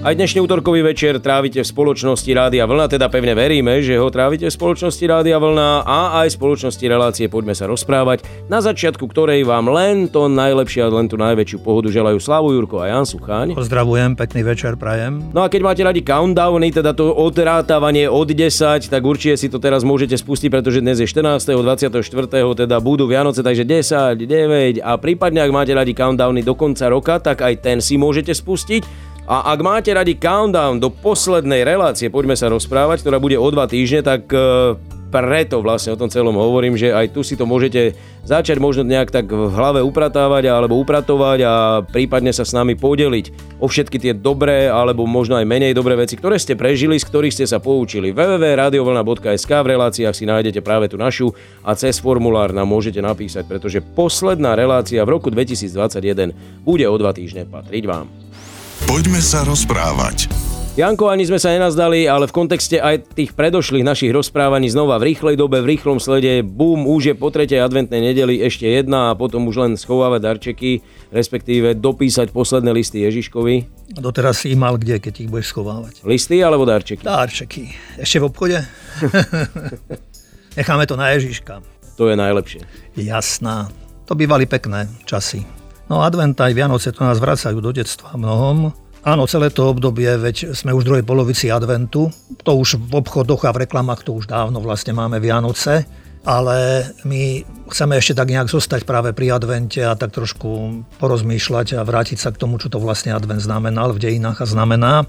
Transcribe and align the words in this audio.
Aj 0.00 0.16
dnešný 0.16 0.40
útorkový 0.40 0.80
večer 0.80 1.20
trávite 1.20 1.60
v 1.60 1.68
spoločnosti 1.68 2.32
Rádia 2.32 2.64
Vlna, 2.64 2.88
teda 2.88 3.12
pevne 3.12 3.36
veríme, 3.36 3.84
že 3.84 4.00
ho 4.00 4.08
trávite 4.08 4.48
v 4.48 4.56
spoločnosti 4.56 5.04
Rádia 5.04 5.36
Vlna 5.36 5.84
a 5.84 6.24
aj 6.24 6.32
v 6.32 6.36
spoločnosti 6.40 6.84
relácie 6.88 7.28
Poďme 7.28 7.52
sa 7.52 7.68
rozprávať, 7.68 8.24
na 8.48 8.64
začiatku 8.64 9.04
ktorej 9.04 9.44
vám 9.44 9.68
len 9.68 10.08
to 10.08 10.24
najlepšie 10.32 10.80
a 10.80 10.88
len 10.88 11.04
tú 11.04 11.20
najväčšiu 11.20 11.60
pohodu 11.60 11.92
želajú 11.92 12.16
Slavu 12.16 12.48
Jurko 12.56 12.80
a 12.80 12.88
Jan 12.88 13.04
Sucháň. 13.04 13.52
Pozdravujem, 13.52 14.16
pekný 14.16 14.40
večer 14.40 14.80
prajem. 14.80 15.20
No 15.36 15.44
a 15.44 15.52
keď 15.52 15.68
máte 15.68 15.84
radi 15.84 16.00
countdowny, 16.00 16.72
teda 16.72 16.96
to 16.96 17.12
odrátavanie 17.12 18.08
od 18.08 18.32
10, 18.32 18.88
tak 18.88 19.02
určite 19.04 19.36
si 19.36 19.52
to 19.52 19.60
teraz 19.60 19.84
môžete 19.84 20.16
spustiť, 20.16 20.48
pretože 20.48 20.80
dnes 20.80 20.96
je 20.96 21.04
14. 21.04 21.44
24. 21.44 22.00
teda 22.56 22.76
budú 22.80 23.04
Vianoce, 23.04 23.44
takže 23.44 23.68
10, 23.68 24.16
9 24.16 24.80
a 24.80 24.96
prípadne 24.96 25.44
ak 25.44 25.52
máte 25.52 25.76
radi 25.76 25.92
countdowny 25.92 26.40
do 26.40 26.56
konca 26.56 26.88
roka, 26.88 27.20
tak 27.20 27.44
aj 27.44 27.60
ten 27.60 27.84
si 27.84 28.00
môžete 28.00 28.32
spustiť. 28.32 29.09
A 29.28 29.52
ak 29.52 29.60
máte 29.60 29.90
radi 29.92 30.16
countdown 30.16 30.80
do 30.80 30.88
poslednej 30.88 31.64
relácie, 31.66 32.08
poďme 32.08 32.34
sa 32.38 32.48
rozprávať, 32.48 33.04
ktorá 33.04 33.20
bude 33.20 33.36
o 33.36 33.48
dva 33.52 33.68
týždne, 33.68 34.00
tak 34.02 34.26
e, 34.32 34.74
preto 35.10 35.58
vlastne 35.58 35.92
o 35.92 35.98
tom 35.98 36.06
celom 36.06 36.38
hovorím, 36.38 36.78
že 36.78 36.94
aj 36.94 37.10
tu 37.10 37.26
si 37.26 37.34
to 37.34 37.44
môžete 37.44 37.98
začať 38.22 38.62
možno 38.62 38.86
nejak 38.86 39.10
tak 39.10 39.26
v 39.26 39.50
hlave 39.50 39.82
upratávať 39.82 40.46
alebo 40.46 40.78
upratovať 40.78 41.38
a 41.42 41.52
prípadne 41.82 42.30
sa 42.30 42.46
s 42.46 42.54
nami 42.54 42.78
podeliť 42.78 43.58
o 43.58 43.66
všetky 43.66 43.98
tie 43.98 44.12
dobré 44.14 44.70
alebo 44.70 45.04
možno 45.04 45.36
aj 45.36 45.50
menej 45.50 45.74
dobré 45.74 45.98
veci, 45.98 46.14
ktoré 46.14 46.38
ste 46.38 46.54
prežili, 46.54 46.96
z 46.96 47.10
ktorých 47.10 47.34
ste 47.34 47.46
sa 47.50 47.58
poučili. 47.58 48.14
www.radiovlna.sk 48.14 49.50
v 49.50 49.70
reláciách 49.74 50.14
si 50.14 50.24
nájdete 50.30 50.62
práve 50.62 50.86
tú 50.86 50.96
našu 50.96 51.34
a 51.66 51.74
cez 51.74 51.98
formulár 51.98 52.54
nám 52.54 52.70
môžete 52.70 53.02
napísať, 53.02 53.50
pretože 53.50 53.82
posledná 53.82 54.54
relácia 54.54 55.02
v 55.02 55.10
roku 55.18 55.28
2021 55.28 56.62
bude 56.62 56.86
o 56.86 56.94
dva 56.96 57.10
týždne 57.10 57.50
patriť 57.50 57.84
vám. 57.84 58.06
Poďme 58.90 59.22
sa 59.22 59.46
rozprávať. 59.46 60.26
Janko, 60.74 61.14
ani 61.14 61.22
sme 61.22 61.38
sa 61.38 61.54
nenazdali, 61.54 62.10
ale 62.10 62.26
v 62.26 62.34
kontexte 62.34 62.82
aj 62.82 63.14
tých 63.14 63.38
predošlých 63.38 63.86
našich 63.86 64.10
rozprávaní 64.10 64.66
znova 64.66 64.98
v 64.98 65.14
rýchlej 65.14 65.38
dobe, 65.38 65.62
v 65.62 65.78
rýchlom 65.78 66.02
slede, 66.02 66.42
bum, 66.42 66.90
už 66.90 67.02
je 67.06 67.14
po 67.14 67.30
tretej 67.30 67.62
adventnej 67.62 68.02
nedeli 68.02 68.42
ešte 68.42 68.66
jedna 68.66 69.14
a 69.14 69.14
potom 69.14 69.46
už 69.46 69.62
len 69.62 69.72
schovávať 69.78 70.20
darčeky, 70.26 70.82
respektíve 71.14 71.78
dopísať 71.78 72.34
posledné 72.34 72.74
listy 72.74 73.06
Ježiškovi. 73.06 73.86
Doteraz 73.94 74.42
si 74.42 74.50
ich 74.50 74.58
mal 74.58 74.74
kde, 74.74 74.98
keď 74.98 75.22
ich 75.22 75.30
budeš 75.30 75.54
schovávať? 75.54 76.02
Listy 76.02 76.42
alebo 76.42 76.66
darčeky? 76.66 77.06
Darčeky. 77.06 77.70
Ešte 77.94 78.18
v 78.18 78.26
obchode? 78.26 78.58
Necháme 80.58 80.90
to 80.90 80.98
na 80.98 81.14
Ježiška. 81.14 81.62
To 81.94 82.10
je 82.10 82.18
najlepšie. 82.18 82.66
Jasná. 82.98 83.70
To 84.10 84.18
bývali 84.18 84.50
pekné 84.50 84.90
časy. 85.06 85.59
No 85.90 86.06
advent 86.06 86.38
aj 86.38 86.54
Vianoce 86.54 86.94
to 86.94 87.02
nás 87.02 87.18
vracajú 87.18 87.58
do 87.58 87.74
detstva 87.74 88.14
mnohom. 88.14 88.70
Áno, 89.02 89.26
celé 89.26 89.50
to 89.50 89.66
obdobie, 89.66 90.06
veď 90.06 90.54
sme 90.54 90.70
už 90.70 90.86
v 90.86 90.88
druhej 90.88 91.04
polovici 91.04 91.50
adventu. 91.50 92.14
To 92.46 92.52
už 92.54 92.78
v 92.78 93.02
obchodoch 93.02 93.42
a 93.42 93.50
v 93.50 93.66
reklamách 93.66 94.06
to 94.06 94.14
už 94.14 94.30
dávno 94.30 94.62
vlastne 94.62 94.94
máme 94.94 95.18
Vianoce. 95.18 95.82
Ale 96.22 96.84
my 97.02 97.42
chceme 97.72 97.96
ešte 97.96 98.12
tak 98.12 98.28
nejak 98.28 98.52
zostať 98.52 98.84
práve 98.86 99.10
pri 99.16 99.34
advente 99.34 99.80
a 99.80 99.96
tak 99.96 100.14
trošku 100.14 100.84
porozmýšľať 101.00 101.80
a 101.80 101.82
vrátiť 101.82 102.22
sa 102.22 102.30
k 102.30 102.38
tomu, 102.38 102.60
čo 102.60 102.70
to 102.70 102.78
vlastne 102.78 103.10
advent 103.10 103.40
znamenal 103.40 103.90
v 103.90 104.04
dejinách 104.04 104.44
a 104.44 104.46
znamená. 104.46 105.08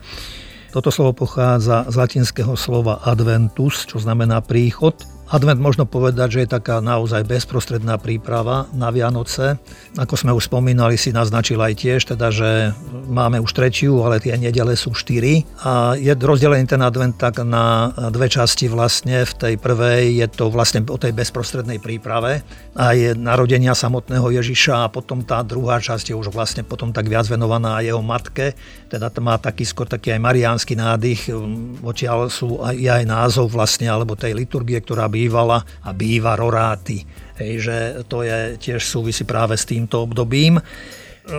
Toto 0.71 0.87
slovo 0.87 1.27
pochádza 1.27 1.83
z 1.91 1.95
latinského 1.99 2.55
slova 2.55 3.03
adventus, 3.03 3.83
čo 3.83 3.99
znamená 3.99 4.39
príchod. 4.39 4.95
Advent 5.31 5.63
možno 5.63 5.87
povedať, 5.87 6.27
že 6.35 6.39
je 6.43 6.55
taká 6.59 6.83
naozaj 6.83 7.23
bezprostredná 7.23 7.95
príprava 7.95 8.67
na 8.75 8.91
Vianoce. 8.91 9.55
Ako 9.95 10.19
sme 10.19 10.35
už 10.35 10.51
spomínali, 10.51 10.99
si 10.99 11.15
naznačil 11.15 11.55
aj 11.55 11.73
tiež, 11.79 12.03
teda, 12.03 12.35
že 12.35 12.75
máme 13.07 13.39
už 13.39 13.55
tretiu, 13.55 14.03
ale 14.03 14.19
tie 14.19 14.35
nedele 14.35 14.75
sú 14.75 14.91
štyri. 14.91 15.47
A 15.63 15.95
je 15.95 16.11
rozdelený 16.19 16.67
ten 16.67 16.83
advent 16.83 17.15
tak 17.15 17.39
na 17.47 17.95
dve 18.11 18.27
časti 18.27 18.67
vlastne. 18.67 19.23
V 19.23 19.33
tej 19.39 19.53
prvej 19.55 20.19
je 20.19 20.27
to 20.27 20.51
vlastne 20.51 20.83
o 20.83 20.99
tej 20.99 21.15
bezprostrednej 21.15 21.79
príprave 21.79 22.43
a 22.75 22.91
je 22.91 23.15
narodenia 23.15 23.71
samotného 23.71 24.35
Ježiša 24.35 24.83
a 24.83 24.91
potom 24.91 25.23
tá 25.23 25.39
druhá 25.47 25.79
časť 25.79 26.11
je 26.11 26.15
už 26.19 26.27
vlastne 26.35 26.67
potom 26.67 26.91
tak 26.91 27.07
viac 27.07 27.23
venovaná 27.31 27.79
jeho 27.79 28.03
matke. 28.03 28.51
Teda 28.91 29.07
to 29.07 29.23
má 29.23 29.39
taký 29.39 29.63
skôr 29.63 29.87
taký 29.87 30.11
aj 30.11 30.27
mariánsky 30.27 30.75
nádych. 30.75 31.31
Odtiaľ 31.79 32.27
sú 32.27 32.59
aj, 32.59 32.75
aj 32.75 33.03
názov 33.07 33.47
vlastne, 33.47 33.87
alebo 33.87 34.19
tej 34.19 34.35
liturgie, 34.35 34.75
ktorá 34.83 35.07
by 35.07 35.20
bývala 35.21 35.61
a 35.85 35.89
býva 35.93 36.33
roráty. 36.33 37.05
Hej, 37.37 37.53
že 37.61 37.77
to 38.09 38.25
je 38.25 38.57
tiež 38.57 38.81
súvisí 38.81 39.21
práve 39.21 39.53
s 39.53 39.69
týmto 39.69 40.01
obdobím. 40.01 40.57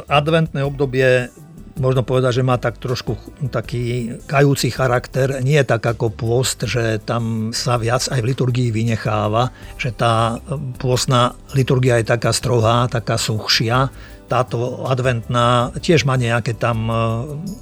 Adventné 0.07 0.63
obdobie 0.63 1.27
možno 1.73 2.05
povedať, 2.05 2.39
že 2.39 2.47
má 2.47 2.61
tak 2.61 2.79
trošku 2.79 3.17
taký 3.49 4.15
kajúci 4.29 4.69
charakter. 4.69 5.41
Nie 5.41 5.65
je 5.65 5.71
tak 5.73 5.83
ako 5.83 6.13
pôst, 6.13 6.69
že 6.69 7.01
tam 7.03 7.51
sa 7.51 7.81
viac 7.81 8.05
aj 8.13 8.21
v 8.21 8.29
liturgii 8.29 8.69
vynecháva, 8.71 9.51
že 9.81 9.91
tá 9.91 10.39
pôstna 10.79 11.33
liturgia 11.57 11.99
je 11.99 12.13
taká 12.13 12.31
strohá, 12.31 12.87
taká 12.93 13.17
suchšia, 13.17 13.89
táto 14.33 14.89
adventná 14.89 15.69
tiež 15.77 16.09
má 16.09 16.17
nejaké 16.17 16.57
tam 16.57 16.89
e, 16.89 16.95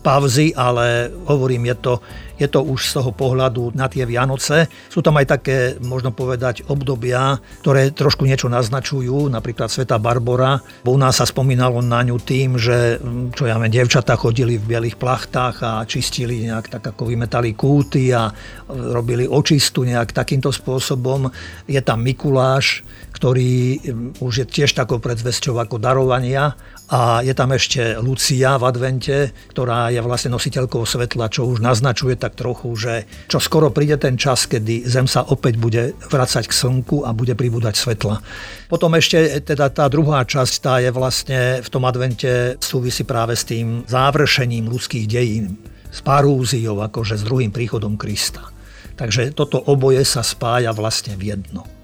pauzy, 0.06 0.54
ale 0.54 1.10
hovorím, 1.26 1.66
je 1.66 1.76
to, 1.82 1.94
je 2.38 2.47
to 2.47 2.62
už 2.62 2.81
z 2.86 2.92
toho 3.03 3.10
pohľadu 3.10 3.75
na 3.75 3.91
tie 3.91 4.06
Vianoce. 4.06 4.70
Sú 4.86 5.03
tam 5.03 5.19
aj 5.19 5.26
také, 5.26 5.56
možno 5.82 6.14
povedať, 6.14 6.62
obdobia, 6.70 7.42
ktoré 7.66 7.91
trošku 7.91 8.22
niečo 8.22 8.47
naznačujú, 8.47 9.26
napríklad 9.26 9.66
Sveta 9.66 9.98
Barbora. 9.98 10.62
Bo 10.86 10.94
u 10.94 10.98
nás 11.03 11.19
sa 11.19 11.26
spomínalo 11.26 11.82
na 11.82 12.06
ňu 12.06 12.22
tým, 12.22 12.54
že 12.54 13.02
čo 13.34 13.50
ja 13.50 13.58
viem, 13.58 13.75
devčatá 13.75 14.14
chodili 14.14 14.54
v 14.54 14.70
bielých 14.70 14.94
plachtách 14.94 15.56
a 15.66 15.72
čistili 15.91 16.47
nejak 16.47 16.70
tak 16.70 16.94
ako 16.94 17.10
vymetali 17.10 17.58
kúty 17.58 18.14
a 18.14 18.31
robili 18.70 19.26
očistu 19.26 19.82
nejak 19.82 20.14
takýmto 20.14 20.54
spôsobom. 20.54 21.26
Je 21.66 21.82
tam 21.82 22.06
Mikuláš, 22.06 22.87
ktorý 23.10 23.82
už 24.22 24.32
je 24.44 24.47
tiež 24.47 24.70
takou 24.72 25.02
predzvesťou 25.02 25.58
ako 25.58 25.82
darovania 25.82 26.54
a 26.91 27.22
je 27.22 27.31
tam 27.38 27.54
ešte 27.54 28.03
Lucia 28.03 28.59
v 28.59 28.66
advente, 28.66 29.31
ktorá 29.54 29.94
je 29.94 30.03
vlastne 30.03 30.34
nositeľkou 30.34 30.82
svetla, 30.82 31.31
čo 31.31 31.47
už 31.47 31.62
naznačuje 31.62 32.19
tak 32.19 32.34
trochu, 32.34 32.75
že 32.75 33.06
čo 33.31 33.38
skoro 33.38 33.71
príde 33.71 33.94
ten 33.94 34.19
čas, 34.19 34.50
kedy 34.50 34.91
Zem 34.91 35.06
sa 35.06 35.22
opäť 35.22 35.54
bude 35.54 35.94
vracať 36.10 36.50
k 36.50 36.56
slnku 36.66 37.06
a 37.06 37.15
bude 37.15 37.38
pribúdať 37.38 37.78
svetla. 37.78 38.19
Potom 38.66 38.91
ešte 38.99 39.38
teda 39.38 39.70
tá 39.70 39.87
druhá 39.87 40.26
časť, 40.26 40.54
tá 40.59 40.82
je 40.82 40.91
vlastne 40.91 41.62
v 41.62 41.69
tom 41.70 41.87
advente 41.87 42.59
súvisí 42.59 43.06
práve 43.06 43.38
s 43.38 43.47
tým 43.47 43.87
završením 43.87 44.66
ľudských 44.66 45.06
dejín, 45.06 45.62
s 45.94 46.03
parúziou, 46.03 46.82
akože 46.82 47.22
s 47.22 47.22
druhým 47.22 47.54
príchodom 47.54 47.94
Krista. 47.94 48.50
Takže 48.99 49.31
toto 49.31 49.62
oboje 49.62 50.03
sa 50.03 50.26
spája 50.26 50.75
vlastne 50.75 51.15
v 51.15 51.38
jedno. 51.38 51.79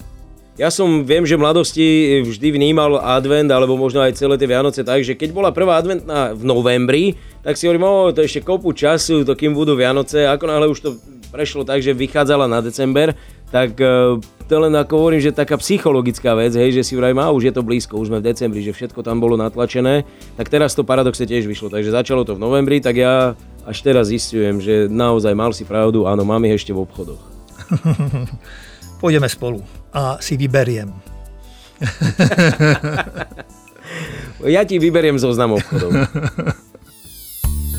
Ja 0.56 0.72
som, 0.72 1.04
viem, 1.04 1.28
že 1.28 1.36
v 1.36 1.44
mladosti 1.44 1.86
vždy 2.24 2.48
vnímal 2.56 2.96
advent, 2.96 3.52
alebo 3.52 3.76
možno 3.76 4.00
aj 4.00 4.16
celé 4.16 4.40
tie 4.40 4.48
Vianoce 4.48 4.80
tak, 4.80 5.04
že 5.04 5.12
keď 5.12 5.36
bola 5.36 5.52
prvá 5.52 5.76
adventná 5.76 6.32
v 6.32 6.48
novembri, 6.48 7.04
tak 7.44 7.60
si 7.60 7.68
hovorím, 7.68 7.84
o, 7.84 8.08
to 8.08 8.24
ešte 8.24 8.40
kopu 8.40 8.72
času, 8.72 9.28
to 9.28 9.36
kým 9.36 9.52
budú 9.52 9.76
Vianoce. 9.76 10.24
Ako 10.24 10.48
náhle 10.48 10.72
už 10.72 10.80
to 10.80 10.90
prešlo 11.28 11.60
tak, 11.60 11.84
že 11.84 11.92
vychádzala 11.92 12.48
na 12.48 12.64
december, 12.64 13.12
tak 13.52 13.76
e, 13.76 14.16
to 14.48 14.54
len 14.56 14.72
ako 14.72 14.96
hovorím, 14.96 15.20
že 15.20 15.36
taká 15.36 15.60
psychologická 15.60 16.32
vec, 16.32 16.56
hej, 16.56 16.72
že 16.72 16.88
si 16.88 16.96
vrajím, 16.96 17.20
a 17.20 17.28
už 17.36 17.52
je 17.52 17.54
to 17.54 17.60
blízko, 17.60 18.00
už 18.00 18.08
sme 18.08 18.24
v 18.24 18.32
decembri, 18.32 18.64
že 18.64 18.72
všetko 18.72 19.04
tam 19.04 19.20
bolo 19.20 19.36
natlačené, 19.36 20.08
tak 20.40 20.48
teraz 20.48 20.72
to 20.72 20.88
paradoxe 20.88 21.28
tiež 21.28 21.44
vyšlo, 21.44 21.68
takže 21.68 21.92
začalo 21.92 22.24
to 22.24 22.32
v 22.32 22.40
novembri, 22.40 22.80
tak 22.80 22.96
ja 22.96 23.36
až 23.68 23.78
teraz 23.84 24.08
zistujem, 24.08 24.64
že 24.64 24.88
naozaj 24.88 25.36
mal 25.36 25.52
si 25.52 25.68
pravdu, 25.68 26.08
áno, 26.08 26.24
mám 26.24 26.40
ich 26.48 26.56
ešte 26.56 26.72
v 26.72 26.80
obchodoch. 26.80 27.20
Pôjdeme 29.04 29.28
spolu 29.28 29.75
a 29.96 30.20
si 30.20 30.36
vyberiem. 30.36 30.92
ja 34.56 34.62
ti 34.68 34.76
vyberiem 34.76 35.16
zoznam 35.16 35.56
obchodov. 35.56 35.97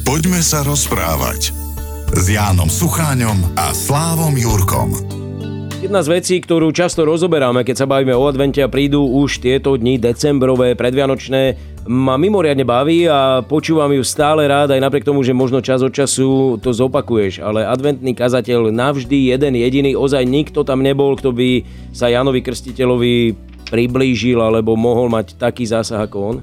Poďme 0.09 0.41
sa 0.41 0.65
rozprávať 0.65 1.53
s 2.15 2.25
Jánom 2.25 2.71
Sucháňom 2.71 3.53
a 3.53 3.69
Slávom 3.75 4.33
Jurkom. 4.33 5.16
Jedna 5.77 6.01
z 6.01 6.09
vecí, 6.09 6.41
ktorú 6.41 6.73
často 6.73 7.05
rozoberáme, 7.05 7.61
keď 7.61 7.85
sa 7.85 7.85
bavíme 7.85 8.09
o 8.17 8.25
advente 8.25 8.57
a 8.65 8.67
prídu 8.67 8.97
už 8.97 9.37
tieto 9.37 9.77
dni 9.77 10.01
decembrové, 10.01 10.73
predvianočné, 10.73 11.53
ma 11.85 12.17
mimoriadne 12.17 12.65
baví 12.65 13.05
a 13.05 13.45
počúvam 13.45 13.93
ju 13.93 14.01
stále 14.01 14.49
rád, 14.49 14.73
aj 14.73 14.81
napriek 14.81 15.05
tomu, 15.05 15.21
že 15.21 15.37
možno 15.37 15.61
čas 15.61 15.85
od 15.85 15.93
času 15.93 16.57
to 16.65 16.73
zopakuješ, 16.73 17.45
ale 17.45 17.61
adventný 17.61 18.17
kazateľ 18.17 18.73
navždy 18.73 19.29
jeden 19.29 19.53
jediný, 19.53 19.93
ozaj 19.93 20.25
nikto 20.25 20.65
tam 20.65 20.81
nebol, 20.81 21.13
kto 21.13 21.29
by 21.29 21.61
sa 21.93 22.09
Janovi 22.09 22.41
Krstiteľovi 22.41 23.37
priblížil 23.69 24.41
alebo 24.41 24.73
mohol 24.73 25.13
mať 25.13 25.37
taký 25.37 25.69
zásah 25.69 26.09
ako 26.09 26.17
on? 26.19 26.37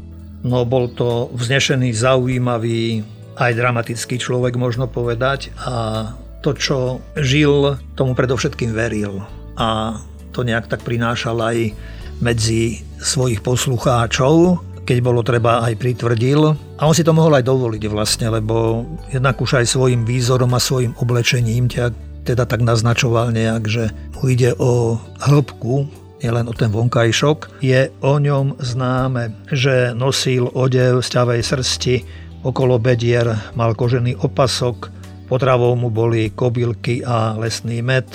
No 0.46 0.62
bol 0.62 0.94
to 0.94 1.26
vznešený, 1.34 1.90
zaujímavý, 1.90 3.02
aj 3.34 3.50
dramatický 3.50 4.14
človek 4.14 4.54
možno 4.54 4.86
povedať 4.86 5.50
a 5.58 6.06
to, 6.44 6.52
čo 6.52 7.00
žil, 7.16 7.80
tomu 7.96 8.12
predovšetkým 8.12 8.76
veril. 8.76 9.24
A 9.56 9.96
to 10.36 10.44
nejak 10.44 10.68
tak 10.68 10.84
prinášal 10.84 11.40
aj 11.40 11.72
medzi 12.20 12.84
svojich 13.00 13.40
poslucháčov, 13.40 14.60
keď 14.84 14.98
bolo 15.00 15.24
treba 15.24 15.64
aj 15.64 15.80
pritvrdil. 15.80 16.52
A 16.76 16.82
on 16.84 16.92
si 16.92 17.00
to 17.00 17.16
mohol 17.16 17.32
aj 17.32 17.48
dovoliť 17.48 17.82
vlastne, 17.88 18.28
lebo 18.28 18.84
jednak 19.08 19.40
už 19.40 19.64
aj 19.64 19.72
svojim 19.72 20.04
výzorom 20.04 20.52
a 20.52 20.60
svojim 20.60 20.92
oblečením 21.00 21.72
ťa 21.72 22.12
teda 22.24 22.48
tak 22.48 22.64
naznačoval 22.64 23.32
nejak, 23.32 23.64
že 23.68 23.92
mu 24.16 24.32
ide 24.32 24.56
o 24.56 24.96
hĺbku, 25.20 25.88
nielen 26.24 26.48
o 26.48 26.56
ten 26.56 26.72
vonkajšok. 26.72 27.60
Je 27.60 27.92
o 28.00 28.16
ňom 28.16 28.56
známe, 28.60 29.36
že 29.52 29.92
nosil 29.92 30.48
odev 30.56 31.04
z 31.04 31.08
ťavej 31.12 31.40
srsti, 31.44 31.96
okolo 32.44 32.80
bedier 32.80 33.28
mal 33.56 33.76
kožený 33.76 34.20
opasok, 34.24 35.03
potravou 35.24 35.72
mu 35.74 35.88
boli 35.88 36.32
kobylky 36.32 37.00
a 37.04 37.36
lesný 37.40 37.80
med 37.80 38.06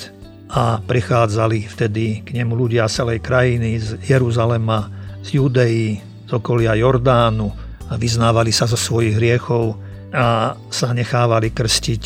a 0.50 0.82
prichádzali 0.82 1.70
vtedy 1.70 2.26
k 2.26 2.34
nemu 2.42 2.58
ľudia 2.58 2.90
celej 2.90 3.22
krajiny, 3.22 3.78
z 3.78 4.02
Jeruzalema, 4.02 4.90
z 5.22 5.38
Judei, 5.38 6.02
z 6.26 6.32
okolia 6.34 6.74
Jordánu 6.74 7.54
a 7.90 7.98
vyznávali 7.98 8.50
sa 8.50 8.66
zo 8.66 8.78
svojich 8.78 9.18
hriechov 9.18 9.78
a 10.10 10.58
sa 10.74 10.90
nechávali 10.90 11.54
krstiť 11.54 12.06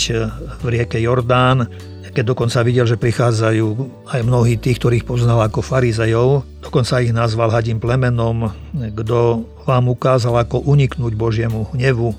v 0.60 0.66
rieke 0.68 1.00
Jordán. 1.00 1.68
Keď 2.14 2.30
dokonca 2.30 2.62
videl, 2.62 2.86
že 2.86 3.00
prichádzajú 3.00 3.68
aj 4.06 4.22
mnohí 4.22 4.62
tých, 4.62 4.78
ktorých 4.78 5.08
poznal 5.08 5.42
ako 5.42 5.66
farizejov, 5.66 6.46
dokonca 6.62 7.02
ich 7.02 7.10
nazval 7.10 7.50
hadím 7.50 7.82
plemenom, 7.82 8.54
kto 8.94 9.48
vám 9.66 9.90
ukázal, 9.90 10.38
ako 10.38 10.62
uniknúť 10.62 11.14
Božiemu 11.18 11.74
hnevu 11.74 12.14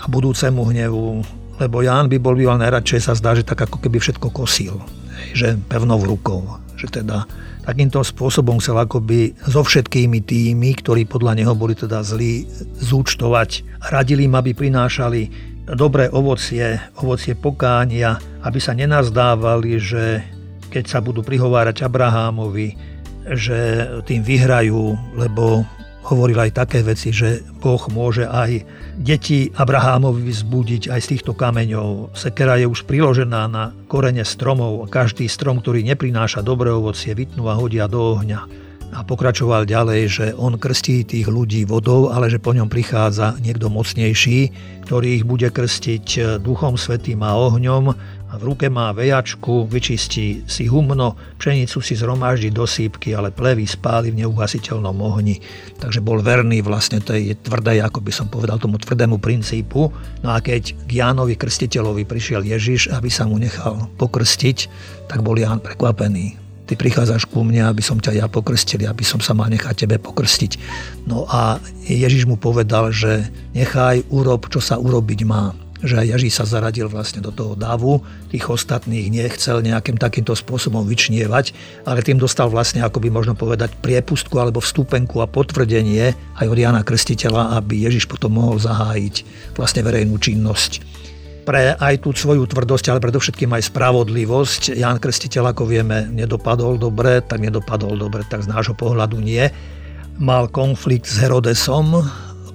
a 0.00 0.08
budúcemu 0.08 0.64
hnevu, 0.64 1.20
lebo 1.58 1.82
Ján 1.82 2.10
by 2.10 2.18
bol 2.18 2.34
býval 2.34 2.58
najradšej 2.58 3.00
sa 3.06 3.14
zdá, 3.14 3.34
že 3.34 3.46
tak 3.46 3.66
ako 3.66 3.78
keby 3.78 4.02
všetko 4.02 4.28
kosil, 4.34 4.82
že 5.34 5.54
pevnou 5.70 6.02
rukou, 6.02 6.58
že 6.74 6.90
teda 6.90 7.26
takýmto 7.64 8.04
spôsobom 8.04 8.60
chcel 8.60 8.76
akoby 8.76 9.32
so 9.48 9.64
všetkými 9.64 10.20
tými, 10.20 10.76
ktorí 10.84 11.08
podľa 11.08 11.32
neho 11.40 11.54
boli 11.56 11.72
teda 11.72 12.04
zlí, 12.04 12.44
zúčtovať. 12.82 13.64
Radili 13.88 14.28
im, 14.28 14.36
aby 14.36 14.52
prinášali 14.52 15.54
dobré 15.72 16.12
ovocie, 16.12 16.76
ovocie 17.00 17.32
pokánia, 17.32 18.20
aby 18.44 18.60
sa 18.60 18.76
nenazdávali, 18.76 19.80
že 19.80 20.20
keď 20.68 20.84
sa 20.84 20.98
budú 21.00 21.24
prihovárať 21.24 21.88
Abrahámovi, 21.88 22.76
že 23.32 23.88
tým 24.04 24.20
vyhrajú, 24.20 25.16
lebo 25.16 25.64
hovoril 26.04 26.36
aj 26.36 26.52
také 26.52 26.84
veci, 26.84 27.10
že 27.10 27.40
Boh 27.60 27.80
môže 27.88 28.28
aj 28.28 28.64
deti 29.00 29.48
Abrahámovi 29.56 30.28
vzbudiť 30.28 30.92
aj 30.92 31.00
z 31.00 31.10
týchto 31.16 31.32
kameňov. 31.32 32.12
Sekera 32.12 32.60
je 32.60 32.68
už 32.68 32.84
priložená 32.84 33.48
na 33.48 33.72
korene 33.88 34.22
stromov 34.22 34.84
a 34.84 34.90
každý 34.92 35.26
strom, 35.26 35.64
ktorý 35.64 35.80
neprináša 35.82 36.44
dobré 36.44 36.68
ovocie, 36.68 37.16
vytnú 37.16 37.48
a 37.48 37.56
hodia 37.56 37.88
do 37.88 38.20
ohňa 38.20 38.63
a 38.94 39.02
pokračoval 39.02 39.66
ďalej, 39.66 40.00
že 40.06 40.26
on 40.38 40.54
krstí 40.54 41.02
tých 41.02 41.26
ľudí 41.26 41.66
vodou, 41.66 42.14
ale 42.14 42.30
že 42.30 42.38
po 42.38 42.54
ňom 42.54 42.70
prichádza 42.70 43.34
niekto 43.42 43.66
mocnejší, 43.66 44.54
ktorý 44.86 45.18
ich 45.18 45.24
bude 45.26 45.50
krstiť 45.50 46.38
duchom 46.38 46.78
svetým 46.78 47.26
a 47.26 47.34
ohňom 47.34 47.90
a 48.34 48.38
v 48.38 48.50
ruke 48.50 48.66
má 48.66 48.90
vejačku, 48.90 49.70
vyčistí 49.70 50.42
si 50.50 50.66
humno, 50.66 51.14
pšenicu 51.38 51.78
si 51.78 51.94
zhromaždí 51.94 52.50
do 52.50 52.66
sípky, 52.66 53.14
ale 53.14 53.30
plevy 53.30 53.62
spáli 53.62 54.10
v 54.10 54.26
neuhasiteľnom 54.26 54.98
ohni. 54.98 55.38
Takže 55.78 56.02
bol 56.02 56.18
verný 56.18 56.58
vlastne 56.58 56.98
tej 56.98 57.38
tvrdej, 57.46 57.86
ako 57.86 58.02
by 58.02 58.10
som 58.10 58.26
povedal, 58.26 58.58
tomu 58.58 58.82
tvrdému 58.82 59.22
princípu. 59.22 59.90
No 60.26 60.28
a 60.34 60.42
keď 60.42 60.74
k 60.86 60.90
Jánovi 60.98 61.38
Krstiteľovi 61.38 62.02
prišiel 62.06 62.42
Ježiš, 62.42 62.90
aby 62.90 63.06
sa 63.06 63.26
mu 63.26 63.38
nechal 63.38 63.86
pokrstiť, 64.02 64.58
tak 65.06 65.22
bol 65.22 65.38
Ján 65.38 65.62
prekvapený 65.62 66.43
ty 66.64 66.74
prichádzaš 66.74 67.28
ku 67.28 67.44
mne, 67.44 67.68
aby 67.68 67.84
som 67.84 68.00
ťa 68.00 68.24
ja 68.24 68.26
pokrstil, 68.26 68.88
aby 68.88 69.04
som 69.04 69.20
sa 69.20 69.36
mal 69.36 69.52
nechať 69.52 69.84
tebe 69.84 69.96
pokrstiť. 70.00 70.52
No 71.04 71.28
a 71.28 71.60
Ježiš 71.84 72.24
mu 72.24 72.40
povedal, 72.40 72.90
že 72.90 73.28
nechaj, 73.52 74.08
urob, 74.08 74.48
čo 74.48 74.64
sa 74.64 74.80
urobiť 74.80 75.20
má 75.28 75.52
že 75.84 76.00
aj 76.00 76.16
Ježíš 76.16 76.40
sa 76.40 76.48
zaradil 76.48 76.88
vlastne 76.88 77.20
do 77.20 77.28
toho 77.28 77.52
davu, 77.52 78.00
tých 78.32 78.48
ostatných 78.48 79.12
nechcel 79.12 79.60
nejakým 79.60 80.00
takýmto 80.00 80.32
spôsobom 80.32 80.80
vyčnievať, 80.88 81.52
ale 81.84 82.00
tým 82.00 82.16
dostal 82.16 82.48
vlastne, 82.48 82.80
ako 82.80 83.04
by 83.04 83.12
možno 83.12 83.36
povedať, 83.36 83.76
priepustku 83.84 84.32
alebo 84.40 84.64
vstupenku 84.64 85.20
a 85.20 85.28
potvrdenie 85.28 86.16
aj 86.40 86.46
od 86.48 86.58
Jana 86.58 86.80
Krstiteľa, 86.80 87.60
aby 87.60 87.84
Ježiš 87.84 88.08
potom 88.08 88.32
mohol 88.40 88.56
zahájiť 88.56 89.14
vlastne 89.60 89.84
verejnú 89.84 90.16
činnosť 90.16 91.03
pre 91.44 91.76
aj 91.76 92.02
tú 92.02 92.16
svoju 92.16 92.48
tvrdosť, 92.48 92.90
ale 92.90 93.04
predovšetkým 93.04 93.52
aj 93.52 93.68
spravodlivosť. 93.68 94.74
Ján 94.74 94.98
Krstiteľ, 94.98 95.52
ako 95.52 95.68
vieme, 95.68 96.08
nedopadol 96.08 96.80
dobre, 96.80 97.20
tak 97.20 97.44
nedopadol 97.44 98.00
dobre, 98.00 98.24
tak 98.26 98.42
z 98.42 98.50
nášho 98.50 98.72
pohľadu 98.72 99.20
nie. 99.20 99.44
Mal 100.16 100.48
konflikt 100.48 101.04
s 101.04 101.20
Herodesom, 101.20 102.00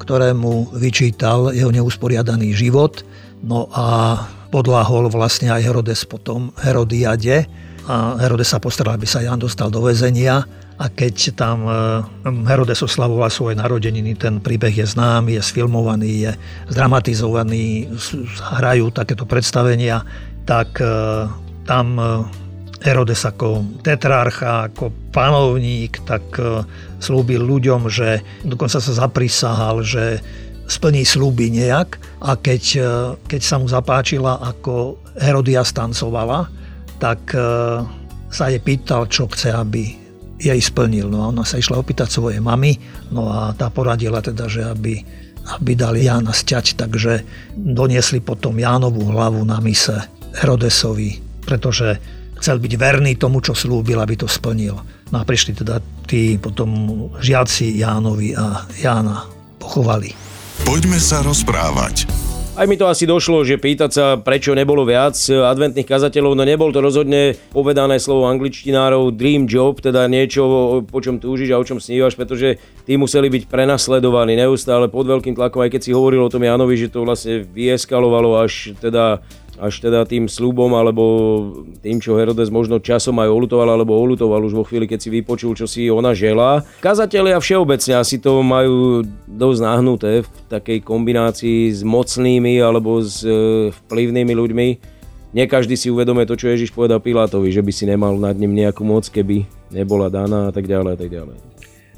ktorému 0.01 0.74
vyčítal 0.74 1.53
jeho 1.53 1.69
neusporiadaný 1.69 2.57
život, 2.57 3.06
no 3.45 3.69
a 3.69 4.18
podláhol 4.50 5.13
vlastne 5.13 5.53
aj 5.53 5.62
Herodes 5.62 6.01
potom 6.09 6.50
Herodiade 6.57 7.45
a 7.85 8.18
Herodes 8.18 8.50
sa 8.50 8.57
postaral, 8.57 8.97
aby 8.97 9.06
sa 9.06 9.21
Jan 9.21 9.38
dostal 9.38 9.69
do 9.69 9.85
väzenia 9.85 10.42
a 10.80 10.88
keď 10.88 11.36
tam 11.36 11.68
e, 11.68 11.72
Herodes 12.48 12.80
oslavoval 12.80 13.28
svoje 13.28 13.60
narodeniny, 13.60 14.16
ten 14.16 14.40
príbeh 14.40 14.72
je 14.72 14.88
známy, 14.88 15.36
je 15.36 15.44
sfilmovaný, 15.44 16.12
je 16.24 16.31
zdramatizovaný, 16.72 17.92
hrajú 18.56 18.88
takéto 18.96 19.28
predstavenia, 19.28 20.08
tak 20.48 20.80
e, 20.80 20.88
tam 21.68 22.00
e, 22.00 22.08
Herodes 22.80 23.28
ako 23.28 23.84
tetrarcha, 23.84 24.72
ako 24.72 25.12
panovník, 25.12 26.00
tak 26.08 26.24
slúbil 27.04 27.44
ľuďom, 27.44 27.92
že 27.92 28.24
dokonca 28.48 28.80
sa 28.80 28.94
zaprisahal, 29.04 29.84
že 29.84 30.24
splní 30.64 31.04
slúby 31.04 31.52
nejak. 31.52 32.00
A 32.24 32.40
keď, 32.40 32.64
keď 33.28 33.42
sa 33.44 33.60
mu 33.60 33.68
zapáčila, 33.68 34.40
ako 34.40 34.96
Herodia 35.20 35.68
stancovala, 35.68 36.48
tak 37.04 37.36
sa 38.31 38.44
jej 38.48 38.64
pýtal, 38.64 39.12
čo 39.12 39.28
chce, 39.28 39.52
aby 39.52 40.00
jej 40.39 40.59
splnil. 40.63 41.12
No 41.12 41.27
a 41.27 41.30
ona 41.30 41.44
sa 41.44 41.59
išla 41.59 41.77
opýtať 41.77 42.09
svojej 42.09 42.39
mamy, 42.39 42.80
no 43.12 43.27
a 43.27 43.51
tá 43.53 43.68
poradila 43.68 44.24
teda, 44.24 44.47
že 44.47 44.63
aby, 44.63 45.03
aby 45.59 45.71
dali 45.75 46.07
Jána 46.07 46.31
sťať, 46.31 46.80
takže 46.80 47.27
doniesli 47.53 48.24
potom 48.24 48.56
Jánovú 48.56 49.12
hlavu 49.12 49.44
na 49.44 49.59
mise 49.59 50.00
Herodesovi, 50.39 51.44
pretože 51.44 52.00
chcel 52.39 52.63
byť 52.63 52.74
verný 52.80 53.19
tomu, 53.19 53.44
čo 53.44 53.51
slúbil, 53.51 54.00
aby 54.00 54.15
to 54.15 54.31
splnil. 54.31 54.80
No 55.12 55.15
a 55.19 55.27
prišli 55.27 55.59
teda 55.59 55.83
tí 56.07 56.39
potom 56.39 56.71
žiaci 57.19 57.75
Jánovi 57.75 58.31
a 58.33 58.64
Jána 58.80 59.28
pochovali. 59.59 60.16
Poďme 60.64 61.02
sa 61.02 61.19
rozprávať. 61.25 62.19
Aj 62.59 62.68
mi 62.68 62.75
to 62.75 62.92
asi 62.92 63.07
došlo, 63.07 63.47
že 63.47 63.56
pýtať 63.56 63.92
sa, 63.95 64.06
prečo 64.19 64.51
nebolo 64.51 64.83
viac 64.83 65.16
adventných 65.31 65.87
kazateľov, 65.87 66.35
no 66.35 66.44
nebol 66.44 66.75
to 66.75 66.83
rozhodne 66.83 67.39
povedané 67.56 68.04
slovo 68.04 68.28
angličtinárov 68.28 69.16
dream 69.16 69.47
job, 69.47 69.80
teda 69.80 70.11
niečo, 70.11 70.83
po 70.83 70.99
čom 70.99 71.23
túžiš 71.23 71.56
a 71.56 71.59
o 71.59 71.63
čom 71.63 71.80
snívaš, 71.80 72.19
pretože 72.19 72.59
tí 72.83 72.99
museli 72.99 73.31
byť 73.31 73.47
prenasledovaní 73.47 74.35
neustále 74.35 74.92
pod 74.92 75.07
veľkým 75.07 75.39
tlakom, 75.39 75.63
aj 75.63 75.71
keď 75.71 75.81
si 75.87 75.95
hovoril 75.95 76.19
o 76.19 76.28
tom 76.28 76.44
Janovi, 76.44 76.75
že 76.75 76.92
to 76.92 77.07
vlastne 77.07 77.47
vyeskalovalo 77.47 78.44
až 78.44 78.75
teda 78.75 79.23
až 79.59 79.83
teda 79.83 80.07
tým 80.07 80.31
slúbom 80.31 80.71
alebo 80.71 81.04
tým, 81.83 81.99
čo 81.99 82.16
Herodes 82.16 82.47
možno 82.47 82.80
časom 82.80 83.19
aj 83.19 83.28
olutoval 83.28 83.68
alebo 83.68 83.99
olutoval 83.99 84.47
už 84.47 84.56
vo 84.56 84.63
chvíli, 84.63 84.87
keď 84.87 84.99
si 85.04 85.09
vypočul, 85.11 85.54
čo 85.54 85.68
si 85.68 85.92
ona 85.92 86.16
želá. 86.16 86.63
Kazatelia 86.80 87.37
všeobecne 87.37 87.99
asi 87.99 88.18
to 88.23 88.39
majú 88.39 89.04
dosť 89.28 89.59
nahnuté 89.59 90.11
v 90.23 90.30
takej 90.47 90.80
kombinácii 90.81 91.75
s 91.75 91.83
mocnými 91.83 92.63
alebo 92.63 93.04
s 93.04 93.21
e, 93.28 93.69
vplyvnými 93.75 94.33
ľuďmi. 94.33 94.68
Nie 95.35 95.45
každý 95.45 95.78
si 95.78 95.94
uvedomuje 95.94 96.25
to, 96.25 96.39
čo 96.39 96.49
Ježiš 96.49 96.73
povedal 96.73 97.04
Pilátovi, 97.04 97.54
že 97.54 97.61
by 97.61 97.69
si 97.69 97.85
nemal 97.85 98.18
nad 98.18 98.33
ním 98.33 98.57
nejakú 98.57 98.81
moc, 98.81 99.06
keby 99.13 99.45
nebola 99.69 100.09
daná 100.09 100.49
a 100.49 100.51
tak 100.56 100.66
ďalej 100.66 100.92
a 100.95 100.97
tak 100.97 101.11
ďalej. 101.13 101.37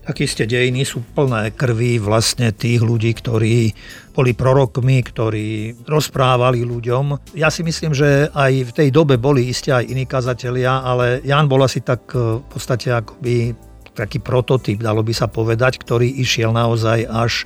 Tak 0.02 0.18
isté 0.18 0.50
dejiny 0.50 0.82
sú 0.82 1.06
plné 1.14 1.54
krvi 1.54 2.02
vlastne 2.02 2.50
tých 2.50 2.82
ľudí, 2.82 3.14
ktorí 3.14 3.78
boli 4.12 4.36
prorokmi, 4.36 5.00
ktorí 5.02 5.48
rozprávali 5.88 6.62
ľuďom. 6.68 7.36
Ja 7.36 7.48
si 7.48 7.64
myslím, 7.64 7.96
že 7.96 8.28
aj 8.32 8.52
v 8.70 8.76
tej 8.76 8.90
dobe 8.92 9.16
boli 9.16 9.48
isté 9.48 9.72
aj 9.72 9.88
iní 9.88 10.04
kazatelia, 10.04 10.84
ale 10.84 11.24
Jan 11.24 11.48
bol 11.48 11.64
asi 11.64 11.80
tak 11.80 12.12
e, 12.12 12.44
v 12.44 12.46
podstate 12.52 12.92
akoby 12.92 13.56
taký 13.92 14.24
prototyp, 14.24 14.80
dalo 14.80 15.04
by 15.04 15.12
sa 15.12 15.28
povedať, 15.28 15.76
ktorý 15.84 16.08
išiel 16.24 16.56
naozaj 16.56 17.04
až 17.12 17.44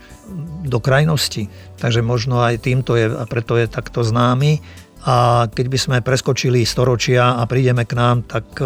do 0.66 0.78
krajnosti. 0.78 1.50
Takže 1.82 2.06
možno 2.06 2.42
aj 2.42 2.62
týmto 2.62 2.94
je, 2.94 3.10
a 3.10 3.26
preto 3.26 3.58
je 3.58 3.66
takto 3.66 4.06
známy. 4.06 4.62
A 5.06 5.46
keď 5.50 5.66
by 5.70 5.78
sme 5.78 5.98
preskočili 6.06 6.66
storočia 6.66 7.38
a 7.38 7.46
prídeme 7.46 7.86
k 7.86 7.94
nám, 7.94 8.26
tak 8.26 8.46
e, 8.58 8.66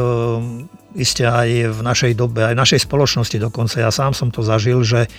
iste 1.00 1.24
aj 1.24 1.72
v 1.72 1.80
našej 1.80 2.14
dobe, 2.20 2.44
aj 2.44 2.54
v 2.54 2.62
našej 2.62 2.84
spoločnosti 2.84 3.38
dokonca. 3.40 3.80
Ja 3.80 3.90
sám 3.90 4.12
som 4.12 4.30
to 4.30 4.44
zažil, 4.44 4.84
že 4.84 5.08
e, 5.08 5.10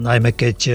najmä 0.00 0.32
keď 0.32 0.58
e, 0.66 0.74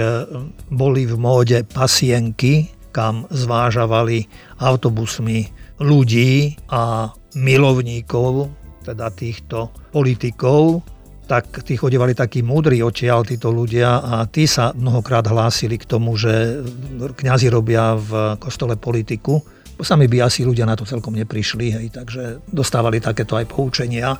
boli 0.69 1.09
v 1.09 1.17
móde 1.17 1.65
pasienky, 1.65 2.69
kam 2.93 3.25
zvážavali 3.31 4.27
autobusmi 4.61 5.49
ľudí 5.81 6.59
a 6.69 7.09
milovníkov 7.33 8.51
teda 8.83 9.09
týchto 9.13 9.71
politikov, 9.93 10.83
tak 11.31 11.63
tí 11.63 11.79
chodevali 11.79 12.11
takí 12.11 12.43
múdri 12.43 12.83
odtiaľ 12.83 13.23
títo 13.23 13.55
ľudia 13.55 14.03
a 14.03 14.27
tí 14.27 14.43
sa 14.43 14.75
mnohokrát 14.75 15.23
hlásili 15.23 15.79
k 15.79 15.87
tomu, 15.87 16.19
že 16.19 16.59
kňazi 16.99 17.47
robia 17.47 17.95
v 17.95 18.35
kostole 18.35 18.75
politiku. 18.75 19.39
Sami 19.79 20.11
by 20.11 20.27
asi 20.27 20.43
ľudia 20.43 20.67
na 20.67 20.75
to 20.75 20.83
celkom 20.83 21.15
neprišli, 21.15 21.67
hej, 21.71 21.85
takže 21.89 22.43
dostávali 22.51 22.99
takéto 22.99 23.39
aj 23.39 23.47
poučenia. 23.47 24.13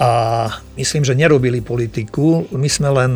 A 0.00 0.10
myslím, 0.80 1.04
že 1.04 1.12
nerobili 1.12 1.60
politiku, 1.60 2.48
my 2.48 2.68
sme 2.72 2.88
len 2.88 3.12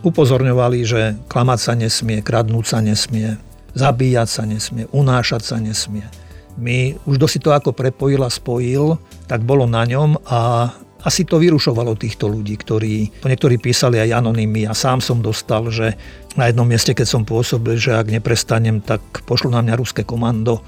upozorňovali, 0.00 0.78
že 0.82 1.14
klamať 1.28 1.58
sa 1.60 1.72
nesmie, 1.76 2.24
kradnúť 2.24 2.64
sa 2.64 2.78
nesmie, 2.80 3.36
zabíjať 3.76 4.28
sa 4.28 4.42
nesmie, 4.48 4.88
unášať 4.96 5.42
sa 5.44 5.56
nesmie. 5.60 6.08
My 6.56 6.96
už 7.04 7.20
dosi 7.20 7.36
to 7.36 7.52
ako 7.52 7.76
prepojil 7.76 8.24
a 8.24 8.32
spojil, 8.32 8.96
tak 9.28 9.44
bolo 9.44 9.68
na 9.68 9.84
ňom 9.84 10.20
a 10.24 10.72
asi 11.02 11.26
to 11.26 11.36
vyrušovalo 11.36 11.98
týchto 11.98 12.30
ľudí, 12.30 12.54
ktorí, 12.56 13.20
to 13.20 13.28
niektorí 13.28 13.58
písali 13.58 13.98
aj 13.98 14.22
anonymmy 14.22 14.64
a 14.64 14.72
sám 14.72 15.02
som 15.02 15.18
dostal, 15.18 15.66
že 15.68 15.98
na 16.38 16.48
jednom 16.48 16.64
mieste, 16.64 16.94
keď 16.94 17.06
som 17.08 17.22
pôsobil, 17.26 17.76
že 17.76 17.92
ak 17.92 18.08
neprestanem, 18.08 18.78
tak 18.80 19.02
pošlu 19.26 19.50
na 19.50 19.60
mňa 19.60 19.74
ruské 19.76 20.06
komando, 20.06 20.62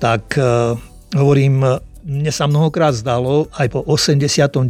tak 0.00 0.34
uh, 0.40 0.74
hovorím, 1.12 1.62
mne 2.04 2.28
sa 2.28 2.44
mnohokrát 2.44 2.92
zdalo, 2.92 3.48
aj 3.56 3.72
po 3.72 3.80
89. 3.80 4.60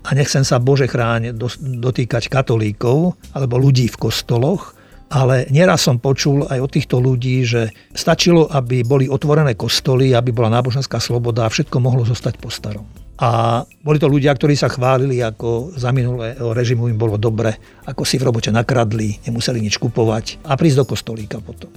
a 0.00 0.10
nechcem 0.16 0.40
sa 0.40 0.56
Bože 0.56 0.88
chráň 0.88 1.36
dotýkať 1.60 2.32
katolíkov 2.32 3.14
alebo 3.36 3.60
ľudí 3.60 3.92
v 3.92 4.00
kostoloch, 4.00 4.72
ale 5.12 5.44
nieraz 5.52 5.84
som 5.84 6.00
počul 6.00 6.48
aj 6.48 6.58
od 6.62 6.70
týchto 6.70 6.96
ľudí, 7.02 7.44
že 7.44 7.68
stačilo, 7.92 8.48
aby 8.48 8.86
boli 8.86 9.04
otvorené 9.10 9.52
kostoly, 9.52 10.16
aby 10.16 10.32
bola 10.32 10.48
náboženská 10.48 10.96
sloboda 10.96 11.44
a 11.44 11.52
všetko 11.52 11.76
mohlo 11.82 12.08
zostať 12.08 12.40
po 12.40 12.48
starom. 12.48 12.88
A 13.20 13.60
boli 13.84 14.00
to 14.00 14.08
ľudia, 14.08 14.32
ktorí 14.32 14.56
sa 14.56 14.72
chválili, 14.72 15.20
ako 15.20 15.76
za 15.76 15.92
minulého 15.92 16.56
režimu 16.56 16.88
im 16.88 16.96
bolo 16.96 17.20
dobre, 17.20 17.52
ako 17.84 18.00
si 18.08 18.16
v 18.16 18.32
robote 18.32 18.48
nakradli, 18.48 19.20
nemuseli 19.28 19.60
nič 19.60 19.76
kupovať 19.76 20.40
a 20.48 20.56
prísť 20.56 20.78
do 20.80 20.84
kostolíka 20.88 21.36
potom. 21.44 21.68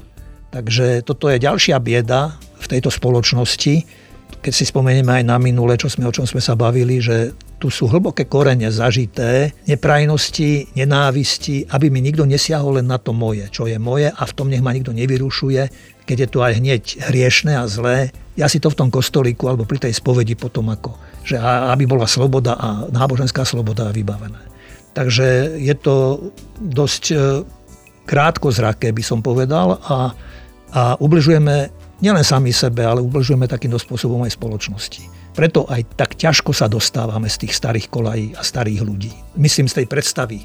Takže 0.53 1.03
toto 1.03 1.27
je 1.27 1.41
ďalšia 1.41 1.81
bieda 1.83 2.37
v 2.61 2.65
tejto 2.69 2.93
spoločnosti, 2.93 4.02
keď 4.39 4.53
si 4.53 4.65
spomenieme 4.65 5.21
aj 5.21 5.23
na 5.27 5.37
minule, 5.37 5.77
čo 5.77 5.91
sme, 5.91 6.09
o 6.09 6.15
čom 6.15 6.25
sme 6.25 6.39
sa 6.39 6.57
bavili, 6.57 7.03
že 7.03 7.35
tu 7.59 7.71
sú 7.71 7.87
hlboké 7.87 8.27
korene 8.27 8.67
zažité, 8.71 9.55
neprajnosti, 9.69 10.75
nenávisti, 10.75 11.69
aby 11.71 11.87
mi 11.87 12.03
nikto 12.03 12.27
nesiahol 12.27 12.81
len 12.81 12.87
na 12.89 12.99
to 12.99 13.15
moje, 13.15 13.47
čo 13.53 13.69
je 13.69 13.79
moje 13.79 14.11
a 14.11 14.23
v 14.23 14.35
tom 14.35 14.51
nech 14.51 14.59
ma 14.59 14.75
nikto 14.75 14.91
nevyrušuje, 14.91 15.61
keď 16.03 16.17
je 16.19 16.29
to 16.29 16.39
aj 16.43 16.53
hneď 16.59 16.83
hriešne 17.07 17.53
a 17.55 17.63
zlé. 17.69 18.11
Ja 18.35 18.51
si 18.51 18.59
to 18.59 18.67
v 18.67 18.79
tom 18.83 18.89
kostolíku 18.91 19.47
alebo 19.47 19.63
pri 19.63 19.87
tej 19.87 19.95
spovedi 19.95 20.35
potom 20.35 20.67
ako 20.73 21.13
že 21.23 21.39
aby 21.39 21.87
bola 21.87 22.03
sloboda 22.03 22.59
a 22.59 22.67
náboženská 22.91 23.47
sloboda 23.47 23.89
vybavené. 23.95 24.43
Takže 24.93 25.57
je 25.57 25.75
to 25.79 26.29
dosť 26.59 27.03
e, 27.09 27.17
krátko 28.05 28.53
zraké, 28.53 28.93
by 28.93 29.01
som 29.01 29.23
povedal, 29.23 29.79
a, 29.81 30.13
a 30.75 30.81
ubližujeme 30.99 31.71
nielen 31.99 32.25
sami 32.25 32.55
sebe, 32.55 32.81
ale 32.87 33.03
ubližujeme 33.03 33.45
takýmto 33.45 33.77
spôsobom 33.77 34.23
aj 34.25 34.33
spoločnosti. 34.33 35.03
Preto 35.33 35.65
aj 35.65 35.97
tak 35.97 36.13
ťažko 36.13 36.53
sa 36.53 36.69
dostávame 36.69 37.25
z 37.29 37.45
tých 37.45 37.57
starých 37.57 37.89
kolají 37.89 38.37
a 38.37 38.41
starých 38.45 38.81
ľudí. 38.85 39.11
Myslím 39.37 39.65
z 39.65 39.81
tej 39.81 39.87
predstavy 39.89 40.39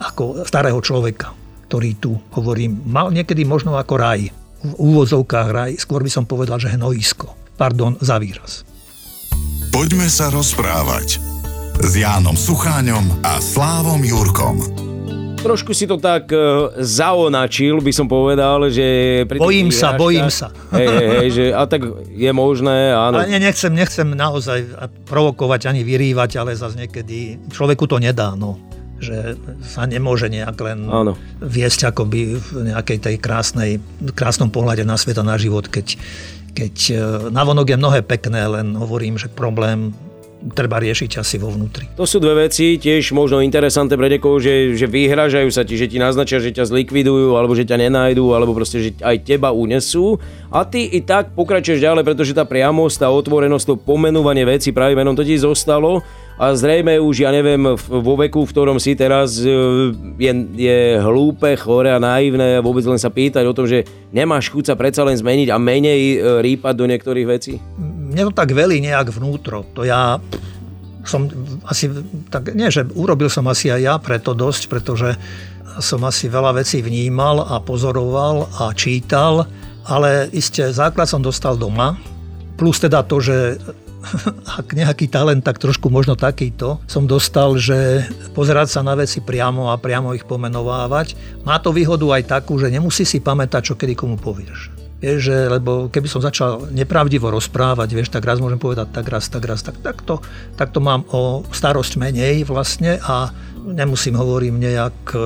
ako 0.00 0.44
starého 0.44 0.76
človeka, 0.84 1.32
ktorý 1.68 1.90
tu, 1.96 2.12
hovorím, 2.36 2.84
mal 2.84 3.08
niekedy 3.08 3.48
možno 3.48 3.80
ako 3.80 3.94
raj. 3.96 4.28
V 4.64 4.72
úvozovkách 4.76 5.48
raj, 5.52 5.70
skôr 5.80 6.04
by 6.04 6.10
som 6.12 6.24
povedal, 6.24 6.60
že 6.60 6.72
hnojisko. 6.72 7.32
Pardon 7.56 7.96
za 8.00 8.20
výraz. 8.20 8.64
Poďme 9.72 10.06
sa 10.08 10.30
rozprávať 10.30 11.18
s 11.80 11.92
Jánom 11.98 12.38
Sucháňom 12.38 13.26
a 13.26 13.42
Slávom 13.42 14.00
Jurkom. 14.06 14.83
Trošku 15.44 15.76
si 15.76 15.84
to 15.84 16.00
tak 16.00 16.32
uh, 16.32 16.72
zaonačil, 16.80 17.84
by 17.84 17.92
som 17.92 18.08
povedal, 18.08 18.72
že... 18.72 19.22
Pri 19.28 19.36
bojím 19.36 19.68
sa, 19.68 19.92
bojím 19.92 20.32
sa. 20.32 20.48
Hej, 20.72 20.88
hej, 20.88 21.08
hej, 21.20 21.28
že, 21.30 21.44
a 21.52 21.68
tak 21.68 21.84
je 22.08 22.32
možné, 22.32 22.96
áno. 22.96 23.20
Ale 23.20 23.36
nechcem, 23.36 23.68
nechcem 23.68 24.08
naozaj 24.08 24.64
provokovať 25.04 25.68
ani 25.68 25.84
vyrývať, 25.84 26.40
ale 26.40 26.56
zase 26.56 26.80
niekedy 26.80 27.52
človeku 27.52 27.84
to 27.84 28.00
nedá, 28.00 28.32
no 28.32 28.56
že 28.94 29.36
sa 29.60 29.84
nemôže 29.84 30.32
nejak 30.32 30.56
len 30.64 30.88
Áno. 30.88 31.12
viesť 31.42 31.92
akoby 31.92 32.40
v 32.40 32.72
nejakej 32.72 33.04
tej 33.04 33.16
krásnej, 33.20 33.76
krásnom 34.16 34.48
pohľade 34.48 34.86
na 34.86 34.96
svet 34.96 35.20
a 35.20 35.26
na 35.26 35.36
život, 35.36 35.68
keď 35.68 35.98
keď 36.54 36.74
e, 36.88 36.94
navonok 37.34 37.74
je 37.74 37.76
mnohé 37.76 38.00
pekné, 38.06 38.46
len 38.46 38.78
hovorím, 38.78 39.18
že 39.18 39.26
problém 39.26 39.90
treba 40.52 40.76
riešiť 40.76 41.24
asi 41.24 41.40
vo 41.40 41.48
vnútri. 41.48 41.88
To 41.96 42.04
sú 42.04 42.20
dve 42.20 42.48
veci, 42.48 42.76
tiež 42.76 43.16
možno 43.16 43.40
interesantné 43.40 43.96
pre 43.96 44.12
niekoho, 44.12 44.36
že, 44.36 44.76
že 44.76 44.84
vyhražajú 44.84 45.48
sa 45.48 45.64
ti, 45.64 45.80
že 45.80 45.88
ti 45.88 45.96
naznačia, 45.96 46.44
že 46.44 46.52
ťa 46.52 46.68
zlikvidujú, 46.68 47.32
alebo 47.40 47.56
že 47.56 47.64
ťa 47.64 47.88
nenájdú, 47.88 48.36
alebo 48.36 48.52
proste, 48.52 48.84
že 48.84 48.90
aj 49.00 49.24
teba 49.24 49.56
unesú. 49.56 50.20
A 50.52 50.68
ty 50.68 50.84
i 50.84 51.00
tak 51.00 51.32
pokračuješ 51.32 51.80
ďalej, 51.80 52.04
pretože 52.04 52.36
tá 52.36 52.44
priamosť, 52.44 53.00
tá 53.00 53.08
otvorenosť, 53.08 53.64
to 53.64 53.74
pomenúvanie 53.80 54.44
veci 54.44 54.76
pravým 54.76 55.00
menom, 55.00 55.16
to 55.16 55.24
ti 55.24 55.40
zostalo 55.40 56.04
a 56.34 56.50
zrejme 56.50 56.98
už, 56.98 57.22
ja 57.22 57.30
neviem, 57.30 57.78
vo 57.78 58.14
veku, 58.18 58.42
v 58.42 58.50
ktorom 58.50 58.82
si 58.82 58.98
teraz 58.98 59.38
e, 59.38 59.46
je, 60.18 60.32
je 60.58 60.78
hlúpe, 60.98 61.54
chore 61.54 61.94
a 61.94 62.02
naivné 62.02 62.58
vôbec 62.58 62.82
len 62.90 62.98
sa 62.98 63.06
pýtať 63.06 63.46
o 63.46 63.54
tom, 63.54 63.70
že 63.70 63.86
nemáš 64.10 64.50
chuť 64.50 64.64
sa 64.66 64.74
predsa 64.74 65.06
len 65.06 65.14
zmeniť 65.14 65.54
a 65.54 65.62
menej 65.62 66.00
e, 66.02 66.16
rýpať 66.42 66.74
do 66.74 66.90
niektorých 66.90 67.26
vecí? 67.30 67.62
Mne 68.14 68.30
to 68.30 68.38
tak 68.38 68.54
velí 68.54 68.78
nejak 68.78 69.10
vnútro. 69.10 69.66
To 69.74 69.82
ja 69.82 70.22
som 71.04 71.28
asi, 71.68 71.90
tak 72.32 72.54
nie, 72.56 72.70
že 72.72 72.86
urobil 72.96 73.28
som 73.28 73.44
asi 73.50 73.68
aj 73.68 73.80
ja 73.82 73.94
preto 74.00 74.32
dosť, 74.32 74.72
pretože 74.72 75.18
som 75.82 76.00
asi 76.06 76.30
veľa 76.30 76.62
vecí 76.62 76.80
vnímal 76.80 77.44
a 77.44 77.58
pozoroval 77.58 78.48
a 78.62 78.70
čítal, 78.72 79.44
ale 79.84 80.30
iste 80.32 80.70
základ 80.70 81.10
som 81.10 81.20
dostal 81.20 81.58
doma, 81.58 81.98
plus 82.54 82.78
teda 82.78 83.02
to, 83.04 83.18
že 83.20 83.58
ak 84.60 84.76
nejaký 84.76 85.08
talent, 85.08 85.42
tak 85.42 85.58
trošku 85.58 85.88
možno 85.88 86.14
takýto 86.14 86.80
som 86.84 87.08
dostal, 87.08 87.56
že 87.56 88.04
pozerať 88.36 88.78
sa 88.78 88.80
na 88.84 88.94
veci 88.94 89.24
priamo 89.24 89.72
a 89.72 89.80
priamo 89.80 90.12
ich 90.12 90.28
pomenovávať. 90.28 91.16
Má 91.42 91.56
to 91.60 91.72
výhodu 91.72 92.04
aj 92.20 92.22
takú, 92.40 92.60
že 92.60 92.68
nemusí 92.68 93.08
si 93.08 93.18
pamätať, 93.18 93.72
čo 93.72 93.74
kedy 93.74 93.96
komu 93.96 94.20
povieš. 94.20 94.83
Je, 95.02 95.20
že, 95.20 95.36
lebo 95.50 95.92
keby 95.92 96.08
som 96.08 96.24
začal 96.24 96.70
nepravdivo 96.72 97.28
rozprávať, 97.28 97.88
vieš, 97.92 98.08
tak 98.14 98.24
raz 98.24 98.40
môžem 98.40 98.56
povedať 98.56 98.88
tak 98.94 99.06
raz, 99.10 99.28
tak 99.28 99.44
raz, 99.44 99.60
tak, 99.60 99.76
tak, 99.84 100.00
to, 100.00 100.22
tak 100.56 100.72
to 100.72 100.80
mám 100.80 101.04
o 101.12 101.44
starosť 101.52 102.00
menej 102.00 102.48
vlastne 102.48 102.96
a 103.04 103.34
nemusím, 103.64 104.16
hovorím 104.16 104.60
nejak, 104.60 104.96
e, 105.12 105.18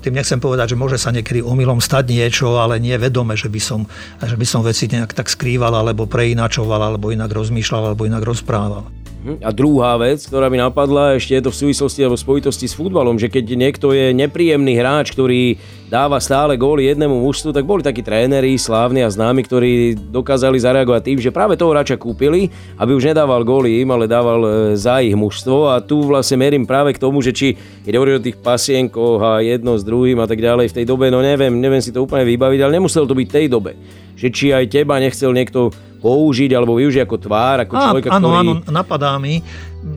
tým 0.00 0.16
nechcem 0.16 0.40
povedať, 0.40 0.72
že 0.72 0.80
môže 0.80 0.96
sa 0.96 1.12
niekedy 1.12 1.44
omylom 1.44 1.80
stať 1.80 2.08
niečo, 2.08 2.56
ale 2.56 2.80
nie 2.80 2.96
vedome, 2.96 3.36
že 3.36 3.52
by 3.52 3.60
som, 3.60 3.84
že 4.20 4.36
by 4.36 4.46
som 4.48 4.64
veci 4.64 4.88
nejak 4.88 5.12
tak 5.12 5.28
skrýval, 5.28 5.72
alebo 5.76 6.08
preinačoval, 6.08 6.92
alebo 6.92 7.12
inak 7.12 7.28
rozmýšľal, 7.32 7.92
alebo 7.92 8.08
inak 8.08 8.24
rozprával. 8.24 9.01
Hm, 9.22 9.38
a 9.38 9.54
druhá 9.54 9.94
vec, 10.02 10.18
ktorá 10.26 10.50
mi 10.50 10.58
napadla, 10.58 11.14
ešte 11.14 11.38
je 11.38 11.46
to 11.46 11.54
v 11.54 11.60
súvislosti 11.62 12.02
alebo 12.02 12.18
v 12.18 12.26
spojitosti 12.26 12.66
s 12.66 12.74
futbalom, 12.74 13.22
že 13.22 13.30
keď 13.30 13.54
niekto 13.54 13.94
je 13.94 14.10
nepríjemný 14.10 14.74
hráč, 14.74 15.14
ktorý 15.14 15.62
dáva 15.86 16.18
stále 16.18 16.58
góly 16.58 16.90
jednému 16.90 17.22
mužstvu, 17.22 17.54
tak 17.54 17.62
boli 17.62 17.86
takí 17.86 18.02
tréneri, 18.02 18.58
slávni 18.58 19.06
a 19.06 19.14
známi, 19.14 19.46
ktorí 19.46 19.94
dokázali 20.10 20.58
zareagovať 20.58 21.02
tým, 21.06 21.18
že 21.22 21.30
práve 21.30 21.54
toho 21.54 21.70
hráča 21.70 22.02
kúpili, 22.02 22.50
aby 22.82 22.98
už 22.98 23.14
nedával 23.14 23.46
góly 23.46 23.86
im, 23.86 23.94
ale 23.94 24.10
dával 24.10 24.42
e, 24.42 24.50
za 24.74 24.98
ich 24.98 25.14
mužstvo. 25.14 25.70
A 25.70 25.78
tu 25.78 26.02
vlastne 26.02 26.42
merím 26.42 26.66
práve 26.66 26.90
k 26.90 26.98
tomu, 26.98 27.22
že 27.22 27.30
či 27.30 27.54
keď 27.86 27.94
hovorí 27.94 28.18
o 28.18 28.24
tých 28.26 28.42
pasienkoch 28.42 29.22
a 29.22 29.38
jedno 29.38 29.78
s 29.78 29.86
druhým 29.86 30.18
a 30.18 30.26
tak 30.26 30.42
ďalej 30.42 30.74
v 30.74 30.76
tej 30.82 30.84
dobe, 30.90 31.14
no 31.14 31.22
neviem, 31.22 31.54
neviem 31.62 31.78
si 31.78 31.94
to 31.94 32.02
úplne 32.02 32.26
vybaviť, 32.26 32.58
ale 32.58 32.74
nemuselo 32.74 33.06
to 33.06 33.14
byť 33.14 33.28
tej 33.30 33.46
dobe. 33.46 33.78
Že 34.18 34.28
či 34.34 34.46
aj 34.50 34.64
teba 34.66 34.98
nechcel 34.98 35.30
niekto 35.30 35.70
použiť 36.02 36.50
alebo 36.52 36.74
využiť 36.74 37.06
ako 37.06 37.16
tvár, 37.16 37.56
ako 37.62 37.72
človeka, 37.78 38.08
Áno, 38.10 38.28
ktorý... 38.28 38.38
áno, 38.42 38.52
napadá 38.66 39.14
mi, 39.22 39.38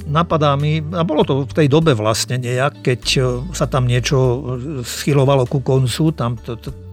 napadá 0.05 0.53
mi, 0.53 0.85
a 0.93 1.01
bolo 1.01 1.25
to 1.25 1.33
v 1.49 1.53
tej 1.53 1.67
dobe 1.67 1.97
vlastne 1.97 2.37
nejak, 2.37 2.85
keď 2.85 3.01
e, 3.17 3.21
sa 3.57 3.65
tam 3.65 3.89
niečo 3.89 4.17
e, 4.17 4.37
schylovalo 4.85 5.49
ku 5.49 5.65
koncu, 5.65 6.13
tam, 6.13 6.37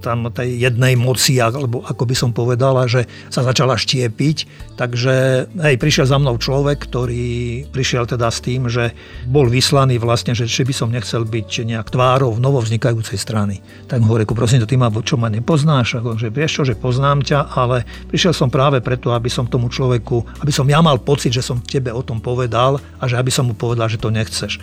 tam 0.03 0.27
tej 0.35 0.59
jednej 0.59 0.99
moci, 0.99 1.39
alebo 1.39 1.87
ako 1.87 2.03
by 2.03 2.15
som 2.19 2.31
povedala, 2.35 2.91
že 2.91 3.07
sa 3.31 3.47
začala 3.47 3.79
štiepiť, 3.79 4.37
takže 4.75 5.47
hej, 5.63 5.77
prišiel 5.79 6.11
za 6.11 6.19
mnou 6.19 6.35
človek, 6.37 6.83
ktorý 6.91 7.65
prišiel 7.71 8.11
teda 8.11 8.27
s 8.29 8.43
tým, 8.43 8.67
že 8.67 8.91
bol 9.31 9.47
vyslaný 9.47 10.03
vlastne, 10.03 10.35
že 10.35 10.51
či 10.51 10.67
by 10.67 10.75
som 10.75 10.91
nechcel 10.91 11.23
byť 11.23 11.63
nejak 11.63 11.89
tvárov 11.95 12.35
novovznikajúcej 12.43 13.17
strany. 13.17 13.63
Tak 13.87 14.03
mu 14.03 14.11
hovorím, 14.11 14.27
prosím, 14.35 14.61
to 14.65 14.69
ty 14.69 14.75
ma, 14.75 14.91
čo 14.91 15.15
ma 15.15 15.31
nepoznáš? 15.31 16.03
Ako, 16.03 16.19
že 16.19 16.35
vieš 16.35 16.59
čo, 16.59 16.63
že 16.67 16.75
poznám 16.75 17.23
ťa, 17.23 17.55
ale 17.55 17.87
prišiel 18.11 18.35
som 18.35 18.51
práve 18.51 18.83
preto, 18.83 19.15
aby 19.15 19.31
som 19.31 19.47
tomu 19.47 19.71
človeku, 19.71 20.43
aby 20.43 20.51
som 20.51 20.67
ja 20.67 20.83
mal 20.83 20.99
pocit, 20.99 21.31
že 21.31 21.45
som 21.45 21.63
tebe 21.63 21.95
o 21.95 22.03
tom 22.03 22.19
povedal 22.19 22.83
a 22.99 23.05
že 23.07 23.15
aby 23.15 23.31
som 23.31 23.47
mu 23.47 23.55
povedal, 23.55 23.87
že 23.87 24.01
to 24.01 24.11
nechceš. 24.11 24.59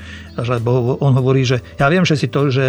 Lebo 0.46 0.98
on 1.00 1.14
hovorí, 1.16 1.44
že 1.44 1.60
ja 1.76 1.92
viem, 1.92 2.04
že 2.08 2.16
si 2.16 2.28
to, 2.32 2.48
že, 2.48 2.66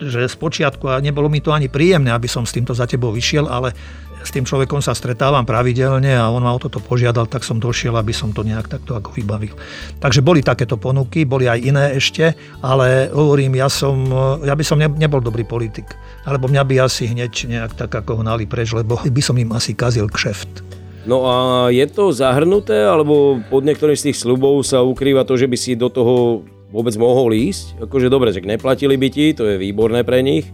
že 0.00 0.26
z 0.26 0.36
počiatku 0.36 0.90
a 0.90 0.98
nebolo 0.98 1.30
mi 1.30 1.38
to 1.38 1.54
ani 1.54 1.70
príjemné, 1.70 2.10
aby 2.10 2.26
som 2.26 2.42
s 2.42 2.54
týmto 2.54 2.74
za 2.74 2.88
tebou 2.88 3.14
vyšiel, 3.14 3.46
ale 3.46 3.74
s 4.20 4.30
tým 4.36 4.44
človekom 4.44 4.84
sa 4.84 4.92
stretávam 4.92 5.48
pravidelne 5.48 6.12
a 6.12 6.28
on 6.28 6.44
ma 6.44 6.52
o 6.52 6.60
toto 6.60 6.76
požiadal, 6.76 7.24
tak 7.24 7.40
som 7.40 7.56
došiel, 7.56 7.96
aby 7.96 8.12
som 8.12 8.36
to 8.36 8.44
nejak 8.44 8.68
takto 8.68 8.92
ako 8.92 9.16
vybavil. 9.16 9.56
Takže 9.96 10.20
boli 10.20 10.44
takéto 10.44 10.76
ponuky, 10.76 11.24
boli 11.24 11.48
aj 11.48 11.58
iné 11.64 11.96
ešte, 11.96 12.36
ale 12.60 13.08
hovorím, 13.08 13.56
ja 13.56 13.72
som, 13.72 13.96
ja 14.44 14.52
by 14.52 14.64
som 14.64 14.76
nebol 14.76 15.24
dobrý 15.24 15.48
politik, 15.48 15.96
alebo 16.28 16.52
mňa 16.52 16.62
by 16.68 16.74
asi 16.84 17.08
hneď 17.08 17.32
nejak 17.48 17.72
tak 17.80 17.96
ako 17.96 18.20
hnali 18.20 18.44
preč, 18.44 18.76
lebo 18.76 19.00
by 19.00 19.22
som 19.24 19.40
im 19.40 19.56
asi 19.56 19.72
kazil 19.72 20.04
kšeft. 20.04 20.80
No 21.08 21.24
a 21.24 21.34
je 21.72 21.88
to 21.88 22.12
zahrnuté, 22.12 22.84
alebo 22.84 23.40
pod 23.48 23.64
niektorým 23.64 23.96
z 23.96 24.12
tých 24.12 24.20
slubov 24.20 24.60
sa 24.68 24.84
ukrýva 24.84 25.24
to, 25.24 25.32
že 25.40 25.48
by 25.48 25.56
si 25.56 25.72
do 25.72 25.88
toho 25.88 26.44
vôbec 26.70 26.94
mohol 26.96 27.34
ísť? 27.34 27.82
Akože 27.82 28.08
dobre, 28.08 28.30
že 28.30 28.42
neplatili 28.42 28.94
by 28.94 29.08
ti, 29.10 29.34
to 29.34 29.46
je 29.46 29.58
výborné 29.58 30.06
pre 30.06 30.22
nich, 30.22 30.48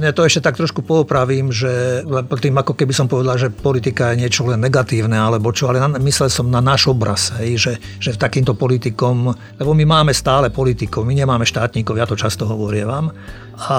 ja 0.00 0.14
to 0.16 0.24
ešte 0.24 0.40
tak 0.40 0.56
trošku 0.56 0.80
poopravím, 0.80 1.52
že 1.52 2.00
tým 2.40 2.56
ako 2.56 2.72
keby 2.72 2.96
som 2.96 3.10
povedal, 3.10 3.36
že 3.36 3.52
politika 3.52 4.14
je 4.14 4.24
niečo 4.24 4.48
len 4.48 4.64
negatívne 4.64 5.18
alebo 5.18 5.52
čo, 5.52 5.68
ale 5.68 5.84
myslel 6.00 6.32
som 6.32 6.48
na 6.48 6.64
náš 6.64 6.88
obraz, 6.88 7.34
hej, 7.36 7.60
že, 7.60 7.72
že 8.00 8.16
takýmto 8.16 8.56
politikom, 8.56 9.28
lebo 9.60 9.70
my 9.76 9.84
máme 9.84 10.16
stále 10.16 10.48
politikov, 10.48 11.04
my 11.04 11.12
nemáme 11.12 11.44
štátnikov, 11.44 12.00
ja 12.00 12.08
to 12.08 12.16
často 12.16 12.48
hovorievam 12.48 13.12
a 13.68 13.78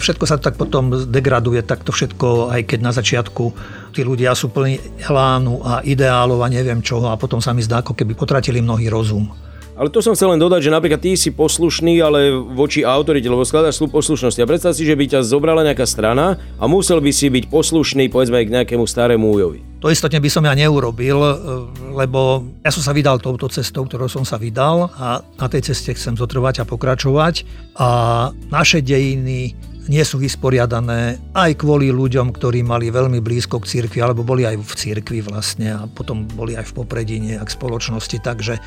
všetko 0.00 0.24
sa 0.24 0.40
tak 0.40 0.56
potom 0.56 0.94
degraduje, 1.04 1.60
tak 1.60 1.84
to 1.84 1.92
všetko, 1.92 2.56
aj 2.56 2.62
keď 2.64 2.78
na 2.80 2.92
začiatku 2.96 3.44
tí 3.92 4.08
ľudia 4.08 4.32
sú 4.32 4.48
plní 4.48 5.04
elánu 5.04 5.60
a 5.60 5.84
ideálov 5.84 6.40
a 6.40 6.48
neviem 6.48 6.80
čoho 6.80 7.12
a 7.12 7.20
potom 7.20 7.44
sa 7.44 7.52
mi 7.52 7.60
zdá, 7.60 7.84
ako 7.84 7.92
keby 7.92 8.16
potratili 8.16 8.64
mnohý 8.64 8.88
rozum. 8.88 9.45
Ale 9.76 9.92
to 9.92 10.00
som 10.00 10.16
chcel 10.16 10.32
len 10.32 10.40
dodať, 10.40 10.64
že 10.64 10.72
napríklad 10.72 11.04
ty 11.04 11.20
si 11.20 11.36
poslušný, 11.36 12.00
ale 12.00 12.32
voči 12.32 12.80
autorite, 12.80 13.28
lebo 13.28 13.44
skladaš 13.44 13.76
slúb 13.76 13.92
poslušnosti. 13.92 14.40
A 14.40 14.48
predstav 14.48 14.72
si, 14.72 14.88
že 14.88 14.96
by 14.96 15.04
ťa 15.04 15.20
zobrala 15.20 15.60
nejaká 15.68 15.84
strana 15.84 16.40
a 16.56 16.64
musel 16.64 17.04
by 17.04 17.12
si 17.12 17.28
byť 17.28 17.52
poslušný, 17.52 18.08
povedzme, 18.08 18.40
k 18.40 18.54
nejakému 18.56 18.88
starému 18.88 19.28
újovi. 19.28 19.60
To 19.84 19.92
istotne 19.92 20.16
by 20.16 20.32
som 20.32 20.48
ja 20.48 20.56
neurobil, 20.56 21.20
e, 21.20 21.32
lebo 21.92 22.40
ja 22.64 22.72
som 22.72 22.80
sa 22.80 22.96
vydal 22.96 23.20
touto 23.20 23.52
cestou, 23.52 23.84
ktorou 23.84 24.08
som 24.08 24.24
sa 24.24 24.40
vydal 24.40 24.88
a 24.96 25.20
na 25.20 25.46
tej 25.52 25.68
ceste 25.68 25.92
chcem 25.92 26.16
zotrvať 26.16 26.64
a 26.64 26.68
pokračovať. 26.68 27.44
A 27.76 27.88
naše 28.48 28.80
dejiny 28.80 29.52
nie 29.86 30.02
sú 30.02 30.18
vysporiadané 30.18 31.20
aj 31.36 31.62
kvôli 31.62 31.94
ľuďom, 31.94 32.34
ktorí 32.34 32.64
mali 32.66 32.90
veľmi 32.90 33.22
blízko 33.22 33.62
k 33.62 33.70
cirkvi, 33.78 34.02
alebo 34.02 34.26
boli 34.26 34.42
aj 34.42 34.58
v 34.58 34.72
cirkvi 34.72 35.20
vlastne 35.22 35.68
a 35.76 35.80
potom 35.86 36.26
boli 36.26 36.58
aj 36.58 36.72
v 36.72 36.76
popredí 36.82 37.16
nejak 37.22 37.46
spoločnosti. 37.46 38.18
Takže 38.18 38.58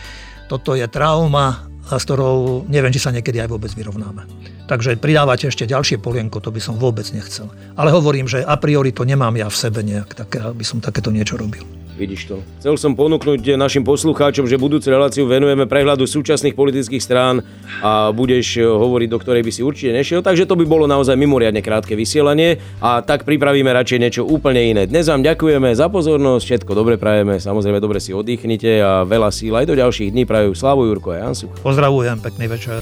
toto 0.49 0.73
je 0.73 0.89
trauma, 0.89 1.69
s 1.85 2.03
ktorou 2.03 2.65
neviem, 2.65 2.89
či 2.89 3.01
sa 3.01 3.13
niekedy 3.13 3.37
aj 3.39 3.49
vôbec 3.53 3.71
vyrovnáme. 3.73 4.25
Takže 4.65 4.97
pridávať 4.97 5.49
ešte 5.49 5.69
ďalšie 5.69 5.97
polienko, 6.01 6.41
to 6.41 6.53
by 6.53 6.61
som 6.61 6.77
vôbec 6.77 7.05
nechcel. 7.13 7.49
Ale 7.73 7.93
hovorím, 7.93 8.25
že 8.25 8.41
a 8.41 8.57
priori 8.57 8.93
to 8.93 9.05
nemám 9.05 9.33
ja 9.37 9.49
v 9.49 9.57
sebe 9.57 9.81
nejak, 9.81 10.13
tak 10.13 10.29
aby 10.41 10.61
som 10.61 10.81
takéto 10.81 11.09
niečo 11.09 11.37
robil. 11.37 11.78
Vidíš 11.99 12.31
to. 12.31 12.39
Chcel 12.63 12.79
som 12.79 12.95
ponúknuť 12.95 13.59
našim 13.59 13.83
poslucháčom, 13.83 14.47
že 14.47 14.55
budúcu 14.55 14.87
reláciu 14.87 15.27
venujeme 15.27 15.67
prehľadu 15.67 16.07
súčasných 16.07 16.55
politických 16.55 17.03
strán 17.03 17.43
a 17.83 18.15
budeš 18.15 18.55
eh, 18.55 18.63
hovoriť, 18.63 19.07
do 19.11 19.19
ktorej 19.19 19.43
by 19.43 19.51
si 19.51 19.61
určite 19.67 19.91
nešiel. 19.91 20.23
Takže 20.23 20.47
to 20.47 20.55
by 20.55 20.63
bolo 20.63 20.87
naozaj 20.87 21.19
mimoriadne 21.19 21.59
krátke 21.59 21.99
vysielanie 21.99 22.63
a 22.79 23.03
tak 23.03 23.27
pripravíme 23.27 23.67
radšej 23.67 23.99
niečo 23.99 24.23
úplne 24.23 24.63
iné. 24.63 24.87
Dnes 24.87 25.11
vám 25.11 25.27
ďakujeme 25.27 25.75
za 25.75 25.91
pozornosť, 25.91 26.43
všetko 26.47 26.71
dobre 26.71 26.95
prajeme, 26.95 27.35
samozrejme 27.35 27.83
dobre 27.83 27.99
si 27.99 28.15
oddychnite 28.15 28.79
a 28.79 29.03
veľa 29.03 29.35
síl 29.35 29.51
aj 29.51 29.67
do 29.67 29.75
ďalších 29.75 30.15
dní 30.15 30.23
prajú 30.23 30.55
Slavu 30.55 30.87
Jurko 30.87 31.11
a 31.11 31.27
Jansu. 31.27 31.51
Pozdravujem, 31.59 32.23
pekný 32.23 32.47
večer. 32.47 32.79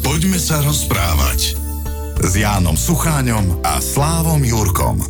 Poďme 0.00 0.40
sa 0.40 0.64
rozprávať 0.64 1.52
s 2.16 2.32
Jánom 2.32 2.74
Sucháňom 2.74 3.60
a 3.60 3.76
Slávom 3.76 4.40
Jurkom. 4.40 5.04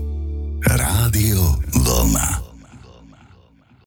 Rádio 0.67 1.39
Vlna. 1.87 2.48